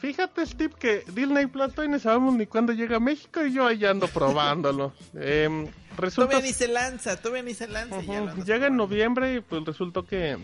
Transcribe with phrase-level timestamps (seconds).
[0.00, 3.66] Fíjate, Steve, que Disney Plus todavía no sabemos ni cuándo llega a México y yo
[3.66, 4.92] ahí ando probándolo.
[5.14, 6.30] Em, resulta...
[6.30, 8.00] Todavía ni se lanza, todavía ni se lanza.
[8.02, 10.38] ya Llega en noviembre y pues resultó que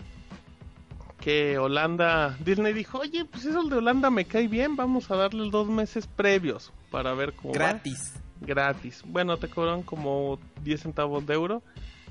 [1.21, 5.49] que Holanda, Disney dijo, oye, pues eso de Holanda me cae bien, vamos a darle
[5.49, 7.59] dos meses previos para ver cómo va".
[7.59, 8.13] Gratis.
[8.41, 9.03] Gratis.
[9.05, 11.63] Bueno, te cobran como 10 centavos de euro.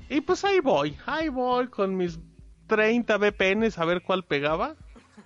[0.09, 2.19] Y pues ahí voy, ahí voy con mis
[2.67, 4.75] 30 VPNs a ver cuál pegaba.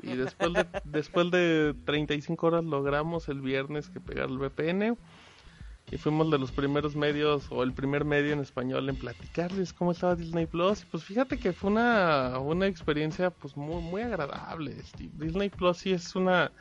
[0.02, 4.98] Y después de, después de 35 horas logramos el viernes que pegara el VPN.
[5.92, 9.92] Y fuimos de los primeros medios, o el primer medio en español en platicarles cómo
[9.92, 10.84] estaba Disney Plus.
[10.84, 14.76] Y pues fíjate que fue una, una experiencia pues muy, muy agradable.
[15.16, 16.52] Disney Plus sí es una...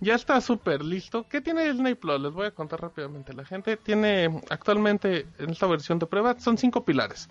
[0.00, 1.26] Ya está súper listo.
[1.26, 2.20] ¿Qué tiene Disney Plus?
[2.20, 3.32] Les voy a contar rápidamente.
[3.32, 7.30] La gente tiene actualmente en esta versión de prueba son cinco pilares.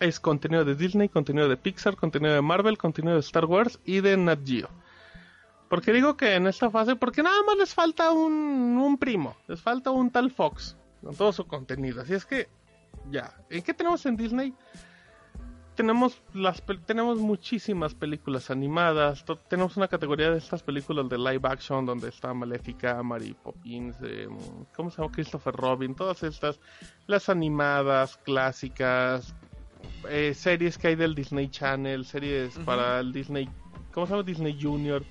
[0.00, 4.00] Es contenido de Disney, contenido de Pixar, contenido de Marvel, contenido de Star Wars y
[4.00, 4.70] de Nat Geo.
[5.68, 8.32] Porque digo que en esta fase, porque nada más les falta un,
[8.78, 12.02] un primo, les falta un tal Fox con todo su contenido.
[12.02, 12.48] Así es que,
[13.10, 13.34] ya.
[13.50, 14.54] ¿En qué tenemos en Disney?
[15.74, 19.24] Tenemos las tenemos muchísimas películas animadas.
[19.48, 24.26] tenemos una categoría de estas películas de live action donde está Maléfica, Mary Poppins, eh,
[24.74, 25.12] ¿cómo se llama?
[25.12, 26.58] Christopher Robin, todas estas,
[27.06, 29.34] las animadas, clásicas,
[30.08, 33.46] eh, series que hay del Disney Channel, series para el Disney,
[33.92, 34.22] ¿cómo se llama?
[34.22, 35.02] Disney Junior.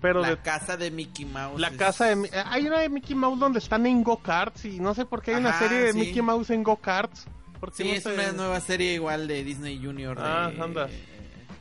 [0.00, 1.60] Pero La de casa de Mickey Mouse.
[1.60, 2.26] la es- casa de...
[2.26, 5.32] Eh, Hay una de Mickey Mouse donde están en go-karts y no sé por qué
[5.34, 5.98] hay una serie de sí.
[5.98, 7.26] Mickey Mouse en go-karts.
[7.60, 10.16] ¿Por qué Sí, no es una nueva serie igual de Disney Junior.
[10.16, 10.86] De, Ah, anda.
[10.88, 11.06] eh,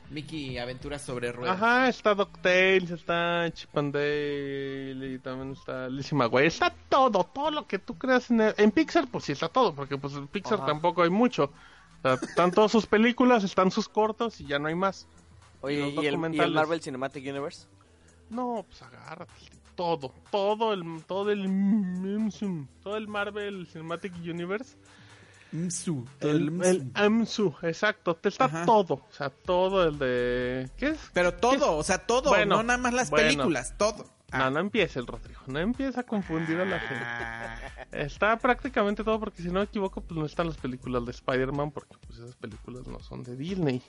[0.09, 1.57] Mickey Aventuras sobre ruedas.
[1.57, 6.47] Ajá, está DuckTales, está Chip and Dale y también está Lizzie McGuire.
[6.47, 9.75] Está todo, todo lo que tú creas en, el- en Pixar, pues sí está todo,
[9.75, 10.67] porque pues en Pixar Ajá.
[10.67, 11.51] tampoco hay mucho.
[11.99, 15.05] O sea, están todas sus películas, están sus cortos y ya no hay más.
[15.61, 16.51] Oye, ¿y el, y el.
[16.53, 17.67] Marvel Cinematic Universe?
[18.29, 19.31] No, pues agárrate.
[19.75, 21.43] Todo, todo el, todo el,
[22.83, 24.75] todo el Marvel Cinematic Universe.
[25.51, 26.05] Msu.
[26.19, 28.65] El, el AMSU, exacto, te está Ajá.
[28.65, 30.69] todo, o sea, todo el de...
[30.77, 30.99] ¿Qué es?
[31.11, 33.29] Pero todo, o sea, todo, Bueno, no nada más las bueno.
[33.29, 34.05] películas, todo.
[34.31, 37.03] No, no empieza el Rodrigo, no empieza a confundir a la gente.
[37.03, 37.57] Ah,
[37.91, 41.71] Está prácticamente todo porque si no me equivoco, pues no están las películas de Spider-Man
[41.71, 43.81] porque pues esas películas no son de Disney.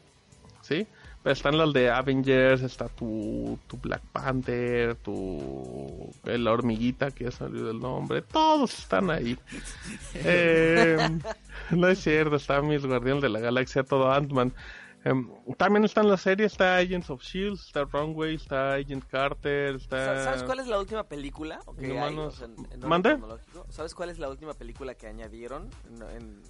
[0.71, 0.87] ¿Sí?
[1.23, 7.25] Pero están las de Avengers, está tu, tu Black Panther, tu eh, la hormiguita que
[7.25, 9.37] ya salió del nombre, todos están ahí.
[10.15, 10.97] Eh,
[11.71, 14.53] no es cierto, está mis Guardianes de la Galaxia, todo Ant-Man.
[15.05, 19.97] Em, también están las series, está Agents of Shield, está Runway, está Agent Carter, está...
[20.17, 21.61] Sa- ¿Sabes cuál es la última película?
[21.67, 22.35] o que hay, Inhumanos.
[22.35, 23.19] o sea, en- en orden ¿Mande?
[23.71, 25.69] ¿Sabes cuál es la última película que añadieron?
[26.17, 26.41] en-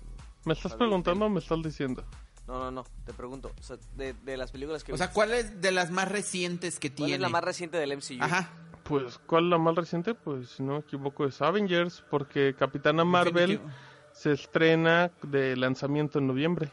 [0.45, 2.05] ¿Me estás preguntando o me estás diciendo?
[2.51, 3.53] No, no, no, te pregunto.
[3.61, 6.81] O sea, de, de las películas que o sea, ¿cuál es de las más recientes
[6.81, 7.15] que ¿cuál tiene?
[7.15, 8.17] es la más reciente del MCU?
[8.21, 8.51] Ajá.
[8.83, 10.15] Pues, ¿cuál es la más reciente?
[10.15, 13.71] Pues, si no me equivoco, es Avengers, porque Capitana Marvel Definitivo.
[14.13, 16.73] se estrena de lanzamiento en noviembre.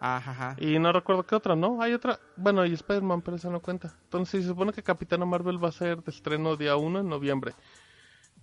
[0.00, 0.56] Ajá, ajá.
[0.58, 1.80] Y no recuerdo qué otra, ¿no?
[1.80, 2.18] Hay otra.
[2.36, 3.94] Bueno, y Spider-Man, pero esa no cuenta.
[4.04, 7.54] Entonces, se supone que Capitana Marvel va a ser de estreno día 1 en noviembre.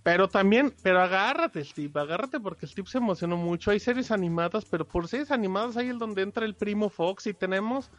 [0.04, 3.70] Pero también, pero agárrate, Steve, agárrate porque Steve se emocionó mucho.
[3.70, 7.32] Hay series animadas, pero por series animadas hay el donde entra el primo Fox y
[7.32, 7.90] tenemos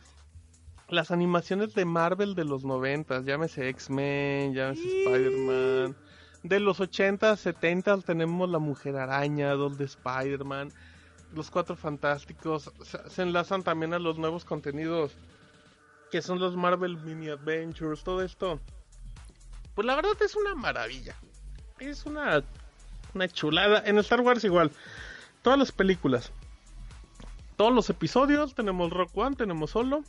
[0.88, 5.96] las animaciones de Marvel de los 90, llámese X-Men, llámese Spider-Man.
[6.44, 10.72] De los 80, 70 tenemos la Mujer Araña, dos de Spider-Man,
[11.34, 12.72] los Cuatro Fantásticos.
[12.84, 15.18] Se, se enlazan también a los nuevos contenidos
[16.12, 18.60] que son los Marvel Mini Adventures, todo esto.
[19.74, 21.16] Pues la verdad es una maravilla.
[21.80, 22.42] Es una,
[23.14, 23.84] una chulada.
[23.86, 24.72] En Star Wars igual.
[25.42, 26.32] Todas las películas.
[27.58, 28.56] Todos los episodios.
[28.56, 30.04] Tenemos Rock One, tenemos Solo.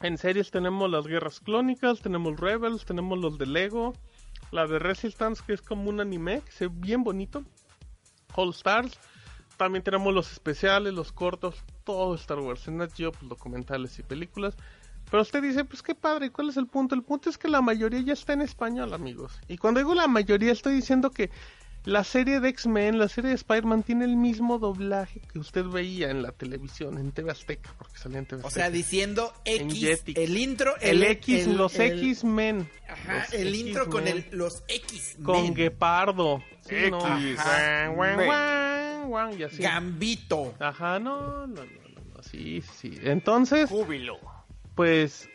[0.00, 3.94] En series tenemos las Guerras Clónicas, tenemos Rebels, tenemos los de Lego.
[4.50, 7.44] La de Resistance, que es como un anime, que se ve bien bonito.
[8.34, 8.98] All Stars.
[9.58, 12.66] También tenemos los especiales, los cortos, todo Star Wars.
[12.68, 14.56] En Nat pues, documentales y películas.
[15.10, 16.94] Pero usted dice, pues qué padre, ¿cuál es el punto?
[16.94, 19.38] El punto es que la mayoría ya está en español, amigos.
[19.48, 21.30] Y cuando digo la mayoría, estoy diciendo que
[21.84, 26.10] la serie de X-Men, la serie de Spider-Man tiene el mismo doblaje que usted veía
[26.10, 28.64] en la televisión, en TV Azteca, porque salía en TV O Azteca.
[28.64, 32.68] sea, diciendo En X, el intro, el, X, los el- X-Men.
[32.88, 34.26] Ajá, Los el intro con X-Men.
[34.32, 35.16] el, los X.
[35.22, 36.42] Con Guepardo.
[36.68, 36.98] Sí, no.
[36.98, 37.36] X.
[37.44, 38.26] Guan, guan, Men.
[38.26, 39.62] guan, guan, y así.
[39.62, 40.54] Gambito.
[40.58, 42.98] Ajá, no, no, no, no, no, sí, sí.
[43.04, 44.18] Entonces, Júbilo.
[44.76, 45.28] Pues,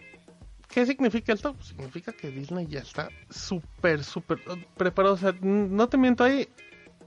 [0.69, 1.53] ¿qué significa esto?
[1.53, 5.15] Pues significa que Disney ya está súper, súper eh, preparado.
[5.15, 6.47] O sea, no te miento, ahí,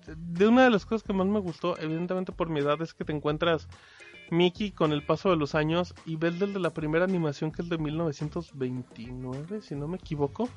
[0.07, 3.05] de una de las cosas que más me gustó, evidentemente por mi edad, es que
[3.05, 3.69] te encuentras
[4.31, 7.69] Mickey con el paso de los años y ves desde la primera animación que es
[7.69, 10.49] de 1929, si no me equivoco.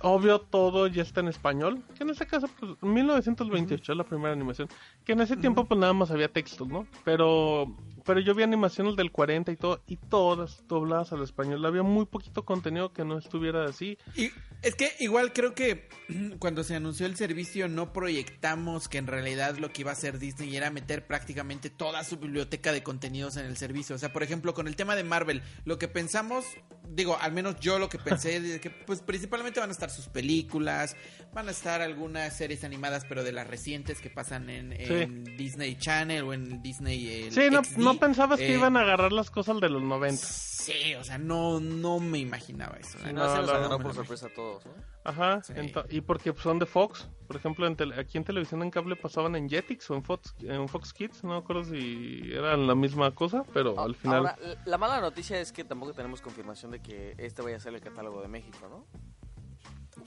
[0.00, 4.32] obvio todo ya está en español, que en ese caso, pues, 1928 es la primera
[4.32, 4.68] animación,
[5.04, 6.86] que en ese tiempo pues nada más había textos, ¿no?
[7.04, 7.74] Pero,
[8.08, 12.06] pero yo vi animaciones del 40 y todo, y todas dobladas al español, había muy
[12.06, 13.98] poquito contenido que no estuviera así.
[14.16, 14.30] Y
[14.62, 15.90] es que igual creo que
[16.38, 20.18] cuando se anunció el servicio no proyectamos que en realidad lo que iba a hacer
[20.18, 23.94] Disney era meter prácticamente toda su biblioteca de contenidos en el servicio.
[23.94, 26.46] O sea, por ejemplo, con el tema de Marvel, lo que pensamos,
[26.90, 30.06] digo, al menos yo lo que pensé, de que pues principalmente van a estar sus
[30.08, 30.96] películas,
[31.32, 35.76] van a estar algunas series animadas, pero de las recientes que pasan en, en Disney
[35.76, 37.24] Channel o en Disney.
[37.26, 37.76] El Sí, no, XD.
[37.78, 40.22] no pensabas que Eh, iban a agarrar las cosas de los 90.
[40.58, 42.98] Sí, o sea, no, no me imaginaba eso.
[42.98, 44.72] Sí, no, no, se me por sorpresa a todos, ¿no?
[45.04, 45.52] Ajá, Sí.
[45.54, 48.96] ento- y porque son de Fox, por ejemplo, en tele- aquí en televisión en cable
[48.96, 52.74] pasaban en Jetix o en Fox, en Fox Kids, no me acuerdo si eran la
[52.74, 54.16] misma cosa, pero al final...
[54.18, 57.74] Ahora, la mala noticia es que tampoco tenemos confirmación de que este vaya a ser
[57.74, 58.84] el catálogo de México, ¿no?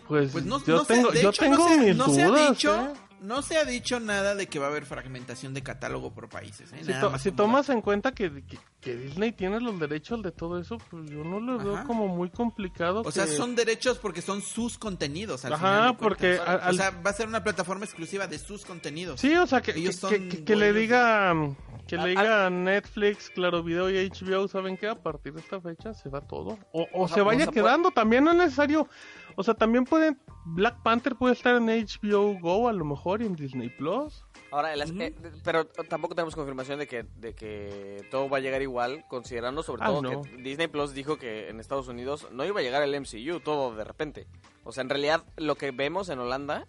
[0.07, 2.23] pues, Pues no, yo no tengo, de yo hecho, tengo no se, mis no se
[2.25, 2.93] dudas, ha dicho, ¿eh?
[3.21, 6.71] no se ha dicho nada de que va a haber fragmentación de catálogo por países.
[6.73, 6.81] ¿eh?
[6.83, 10.77] Si, to- tomas en cuenta que, que, que Disney tiene los derechos de todo eso,
[10.89, 11.83] pues yo no lo veo Ajá.
[11.85, 13.03] como muy complicado.
[13.05, 15.45] O sea, son derechos porque son sus contenidos.
[15.45, 16.47] Al Ajá, final porque cuentas.
[16.47, 19.21] al- al- O sea, va a ser una plataforma exclusiva de sus contenidos.
[19.21, 21.33] Sí, o sea, que, Ellos que- son que- que- que le diga
[21.87, 24.87] que le diga a Netflix, Claro Video y HBO, ¿saben qué?
[24.87, 26.57] A partir de esta fecha se va todo.
[26.71, 28.87] O, o O sea, se vaya quedando, también no es necesario.
[29.35, 30.19] O sea, también pueden.
[30.45, 34.23] Black Panther puede estar en HBO Go a lo mejor y en Disney Plus.
[34.51, 35.01] Ahora, el as- Ujú.
[35.01, 38.70] eh, pero tampoco tenemos confirmación de que, de que todo va a llegar igual,
[39.07, 40.21] considerando sobre Ah, todo no.
[40.23, 43.75] que Disney Plus dijo que en Estados Unidos no iba a llegar el MCU todo
[43.75, 44.27] de repente.
[44.63, 46.65] O sea, en realidad lo que vemos en Holanda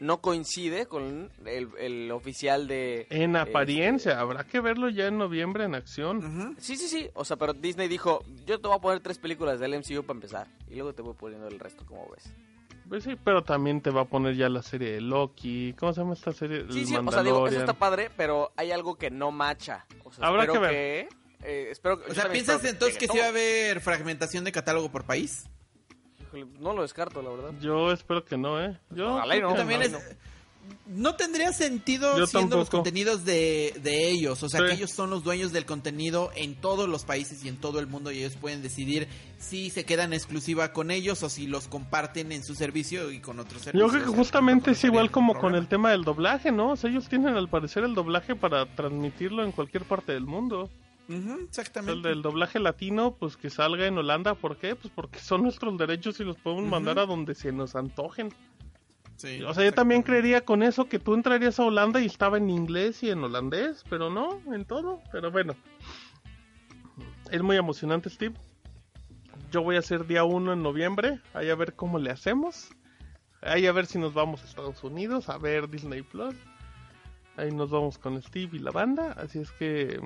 [0.00, 3.08] no coincide con el, el oficial de...
[3.10, 6.54] En eh, apariencia, habrá que verlo ya en noviembre en acción.
[6.58, 7.10] Sí, sí, sí.
[7.14, 10.16] O sea, pero Disney dijo, yo te voy a poner tres películas del MCU para
[10.16, 10.46] empezar.
[10.68, 12.32] Y luego te voy poniendo el resto, como ves.
[12.88, 15.74] Pues sí, pero también te va a poner ya la serie de Loki.
[15.78, 16.64] ¿Cómo se llama esta serie?
[16.70, 19.84] Sí, El sí, o sea, digo, eso está padre, pero hay algo que no macha.
[20.04, 20.70] O sea, Habrá que ver.
[20.70, 21.08] que...
[21.42, 24.44] eh, espero, O yo sea, ¿piensas espero entonces que llegue sí va a haber fragmentación
[24.44, 25.44] de catálogo por país?
[26.20, 27.52] Híjole, No lo descarto, la verdad.
[27.60, 28.78] Yo espero que no, ¿eh?
[28.90, 29.54] Yo Ojalá y creo no.
[29.54, 29.92] que También es...
[29.92, 29.98] no.
[30.86, 32.82] No tendría sentido Yo siendo los tampoco.
[32.84, 34.42] contenidos de, de ellos.
[34.42, 34.66] O sea, Sí.
[34.66, 37.86] que ellos son los dueños del contenido en todos los países y en todo el
[37.86, 39.08] mundo y ellos pueden decidir
[39.38, 43.38] si se quedan exclusiva con ellos o si los comparten en su servicio y con
[43.40, 43.86] otros servicios.
[43.86, 46.52] Yo creo que O sea, justamente es igual sería como con el tema del doblaje,
[46.52, 46.72] ¿no?
[46.72, 50.68] O sea, ellos tienen al parecer el doblaje para transmitirlo en cualquier parte del mundo.
[51.08, 52.08] Sea, el exactamente.
[52.08, 54.76] del doblaje latino, pues que salga en Holanda, ¿por qué?
[54.76, 58.30] Pues porque son nuestros derechos y los podemos mandar a donde se nos antojen.
[59.16, 60.04] Sí, O sea, yo también exactamente.
[60.04, 63.82] creería con eso que tú entrarías a Holanda y estaba en inglés y en holandés,
[63.88, 65.00] pero no, en todo.
[65.10, 65.56] Pero bueno,
[67.30, 68.36] es muy emocionante, Steve.
[69.50, 72.68] Yo voy a hacer día 1 en noviembre, ahí a ver cómo le hacemos.
[73.40, 76.34] Ahí a ver si nos vamos a Estados Unidos, a ver Disney Plus.
[77.36, 80.00] Ahí nos vamos con Steve y la banda, así es que...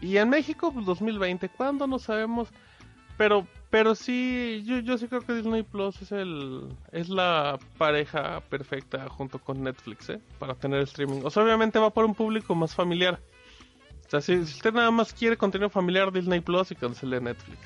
[0.00, 1.86] Y en México, pues 2020, ¿cuándo?
[1.86, 2.48] No sabemos.
[3.16, 8.40] Pero, pero sí, yo, yo sí creo que Disney Plus es el, es la pareja
[8.48, 10.20] perfecta junto con Netflix, ¿eh?
[10.38, 11.22] Para tener streaming.
[11.24, 13.18] O sea, obviamente va por un público más familiar.
[14.06, 17.58] O sea, si, usted nada más quiere contenido familiar, Disney Plus y cancele Netflix.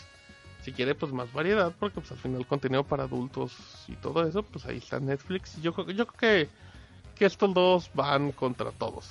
[0.63, 3.55] Si quiere, pues más variedad, porque pues al final contenido para adultos
[3.89, 5.59] y todo eso, pues ahí está Netflix.
[5.59, 6.51] Y yo, creo- yo creo que,
[7.15, 9.11] que estos dos van contra todos.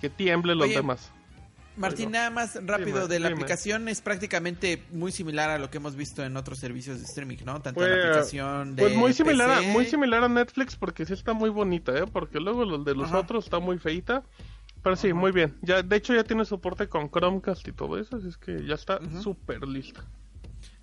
[0.00, 1.12] Que tiemblen los Oye, demás.
[1.76, 3.40] Martín, nada más rápido Dime, de la dime.
[3.40, 7.36] aplicación es prácticamente muy similar a lo que hemos visto en otros servicios de streaming,
[7.44, 7.60] ¿no?
[7.60, 11.12] Tanto Pues, la aplicación de Pues muy similar, a, muy similar a Netflix porque sí
[11.12, 12.04] está muy bonita, ¿eh?
[12.10, 13.18] Porque luego los de los Ajá.
[13.18, 14.22] otros está muy feita.
[14.82, 15.16] Pero sí, Ajá.
[15.18, 15.56] muy bien.
[15.62, 18.74] Ya, de hecho ya tiene soporte con Chromecast y todo eso, así es que ya
[18.74, 19.22] está Ujú.
[19.22, 20.04] súper lista.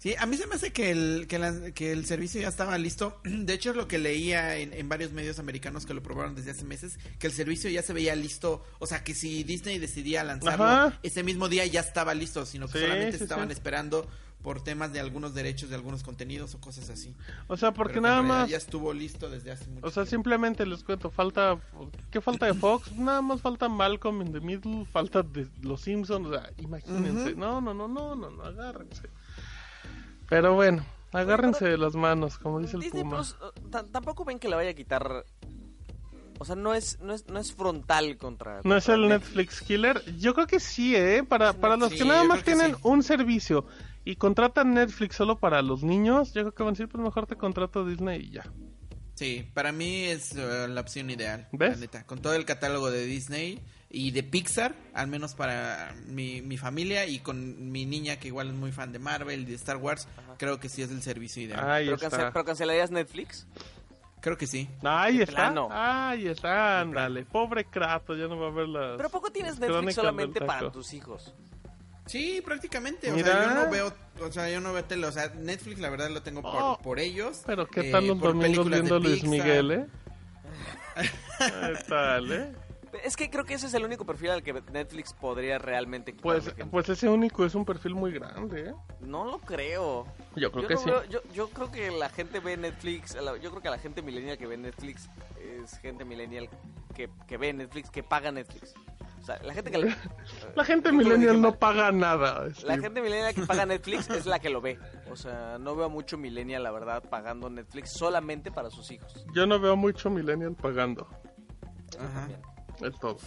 [0.03, 2.77] Sí, a mí se me hace que el, que, la- que el servicio ya estaba
[2.77, 3.21] listo.
[3.23, 6.51] De hecho, es lo que leía en, en varios medios americanos que lo probaron desde
[6.51, 8.65] hace meses, que el servicio ya se veía listo.
[8.79, 10.99] O sea, que si Disney decidía lanzarlo, Ajá.
[11.03, 13.53] ese mismo día ya estaba listo, sino que Sí, solamente sí, estaban sí.
[13.53, 14.05] esperando
[14.41, 17.15] por temas de algunos derechos de algunos contenidos o cosas así.
[17.47, 18.49] O sea, porque Pero nada más...
[18.49, 20.09] Ya estuvo listo desde hace mucho O sea, tiempo.
[20.17, 21.57] simplemente les cuento, falta...
[22.11, 22.91] ¿Qué falta de Fox?
[22.97, 27.35] Nada más falta Malcolm in the Middle, falta de Los Simpsons, o sea, imagínense.
[27.35, 29.03] No, no, no, no, no, no, agárrense.
[30.29, 33.17] Pero bueno, agárrense de las manos, como dice el Disney Puma.
[33.17, 33.35] Plus
[33.91, 35.25] tampoco ven que le vaya a quitar...
[36.39, 38.61] O sea, no es, no es, no es frontal contra...
[38.63, 40.03] ¿No es el Netflix Killer?
[40.17, 41.23] Yo creo que sí, ¿eh?
[41.23, 42.81] Para, para los Sí, que nada más tienen sí.
[42.83, 43.65] un servicio
[44.03, 47.27] y contratan Netflix solo para los niños, yo creo que van a decir, pues mejor
[47.27, 48.51] te contrato Disney y ya.
[49.13, 51.47] Sí, para mí es eh, la opción ideal.
[51.51, 51.75] ¿Ves?
[51.75, 52.05] La neta.
[52.05, 53.61] Con todo el catálogo de Disney
[53.95, 58.47] y de Pixar, al menos para mi, mi familia y con mi niña que igual
[58.49, 60.07] es muy fan de Marvel y de Star Wars,
[60.39, 61.59] creo que sí es el servicio ideal.
[61.63, 62.09] Ah, Ahí ¿Pero, está.
[62.09, 63.45] cance- ¿Pero cancelarías Netflix?
[64.19, 64.67] Creo que sí.
[64.83, 65.35] Ahí De está.
[65.35, 65.67] plano.
[65.71, 67.23] Ahí está, ándale.
[67.25, 68.95] Pobre Kratos, ya no va a ver las.
[68.97, 71.33] Pero ¿a poco tienes Netflix solamente para tus hijos?
[72.07, 73.11] Sí, prácticamente.
[73.11, 75.05] O sea, yo no veo, o sea, yo no veo tele.
[75.07, 77.43] O sea, Netflix la verdad lo tengo por, Oh, por ellos.
[77.45, 79.23] Pero ¿qué eh, tal los domingos viendo Luis.
[79.23, 79.85] Miguel, eh?
[80.95, 82.51] ¿Qué tal, eh?
[83.03, 86.45] Es que creo que ese es el único perfil al que Netflix podría realmente Pues,
[86.45, 86.65] gente.
[86.65, 88.73] pues ese único es un perfil muy grande, ¿eh?
[89.01, 90.05] No lo creo.
[90.35, 90.89] Yo creo yo, que no sí.
[90.89, 94.37] veo- yo, yo creo que la gente ve Netflix, yo creo que la gente millennial
[94.37, 95.09] que ve Netflix
[95.39, 96.49] es gente millennial
[96.93, 98.73] que, que ve Netflix, que paga Netflix.
[99.21, 99.77] O sea, la gente que...
[99.77, 99.95] le-
[100.55, 102.49] La gente millennial no paga nada.
[102.65, 104.77] La gente millennial que paga Netflix es la que lo ve.
[105.09, 109.25] O sea, no veo mucho millennial, la verdad, pagando Netflix solamente para sus hijos.
[109.33, 111.07] Yo no veo mucho millennial pagando.
[111.97, 112.27] Ajá.
[112.81, 113.17] Es todo.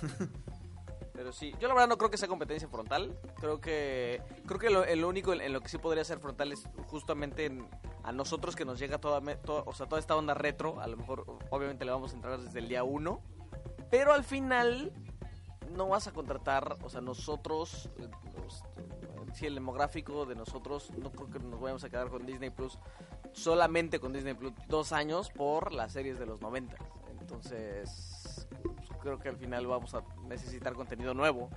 [1.13, 3.19] Pero sí, yo la verdad no creo que sea competencia frontal.
[3.41, 6.53] Creo que creo que lo, el único en, en lo que sí podría ser frontal
[6.53, 7.67] es justamente en-
[8.03, 10.79] a nosotros que nos llega toda, toda- o sea, toda esta onda retro.
[10.81, 13.23] A lo mejor, obviamente, le vamos a entrar desde el día uno.
[13.91, 14.93] Pero al final
[15.75, 18.63] no vas a contratar, o sea, nosotros, los-
[19.35, 22.79] sí, el demográfico de nosotros, no creo que nos vayamos a quedar con Disney Plus
[23.33, 26.77] solamente con Disney Plus dos años por las series de los 90.
[27.21, 28.16] Entonces,
[29.07, 31.51] creo que al final vamos a necesitar contenido nuevo.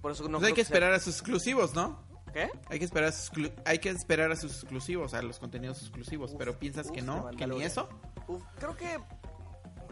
[0.00, 2.04] Por eso no Pues hay que sea- esperar a sus exclusivos, ¿no?
[2.32, 2.50] ¿Qué?
[2.68, 3.30] Hay que esperar a sus,
[3.64, 6.32] hay que esperar a sus exclusivos, a los contenidos exclusivos.
[6.32, 7.88] Uf, pero piensas que no, que ni eso.
[8.28, 8.98] Uf, creo que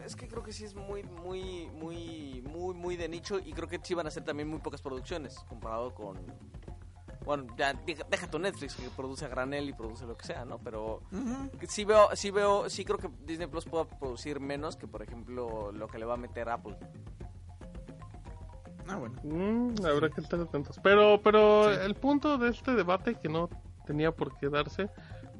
[0.04, 3.68] es que creo que sí es muy muy muy muy muy de nicho y creo
[3.68, 6.18] que sí van a ser también muy pocas producciones comparado con
[7.24, 10.44] bueno, ya deja, deja tu Netflix que produce a granel y produce lo que sea,
[10.44, 10.58] ¿no?
[10.58, 11.02] Pero
[11.68, 15.72] sí veo sí veo sí creo que Disney Plus pueda producir menos que por ejemplo
[15.72, 16.76] lo que le va a meter Apple.
[18.86, 19.14] Ah, bueno.
[19.22, 20.78] Mm, habrá que estar atentos.
[20.82, 21.80] Pero, pero Sí.
[21.84, 23.48] el punto de este debate que no
[23.86, 24.90] tenía por qué darse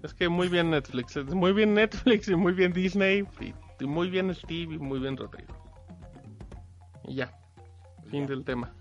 [0.02, 3.86] es que muy bien Netflix, es muy bien Netflix y muy bien Disney y, y
[3.86, 5.54] muy bien Steve y muy bien Rodrigo.
[7.04, 7.38] Y ya,
[8.10, 8.28] fin Ya.
[8.28, 8.72] del tema.